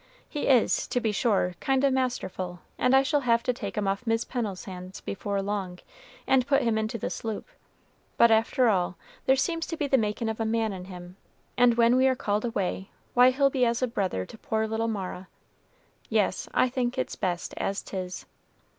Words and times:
He 0.27 0.47
is, 0.47 0.87
to 0.87 0.99
be 0.99 1.11
sure, 1.11 1.53
kind 1.59 1.85
o' 1.85 1.91
masterful, 1.91 2.61
and 2.79 2.95
I 2.95 3.03
shall 3.03 3.21
have 3.21 3.43
to 3.43 3.53
take 3.53 3.77
him 3.77 3.87
off 3.87 4.07
Mis' 4.07 4.25
Pennel's 4.25 4.63
hands 4.65 4.99
before 4.99 5.39
long, 5.43 5.77
and 6.25 6.47
put 6.47 6.63
him 6.63 6.75
into 6.75 6.97
the 6.97 7.11
sloop. 7.11 7.47
But, 8.17 8.31
after 8.31 8.67
all, 8.67 8.97
there 9.27 9.35
seems 9.35 9.67
to 9.67 9.77
be 9.77 9.85
the 9.85 9.99
makin' 9.99 10.27
of 10.27 10.39
a 10.39 10.43
man 10.43 10.73
in 10.73 10.85
him, 10.85 11.17
and 11.55 11.75
when 11.75 11.95
we 11.97 12.07
are 12.07 12.15
called 12.15 12.45
away, 12.45 12.89
why 13.13 13.29
he'll 13.29 13.51
be 13.51 13.63
as 13.63 13.83
a 13.83 13.87
brother 13.87 14.25
to 14.25 14.39
poor 14.39 14.65
little 14.67 14.87
Mara. 14.87 15.27
Yes, 16.09 16.49
I 16.51 16.67
think 16.67 16.97
it's 16.97 17.15
best 17.15 17.53
as 17.57 17.83
't 17.83 17.95
is." 17.97 18.25